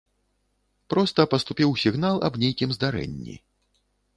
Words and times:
Проста 0.93 1.25
паступіў 1.35 1.75
сігнал 1.83 2.15
аб 2.31 2.41
нейкім 2.45 2.69
здарэнні. 2.79 3.35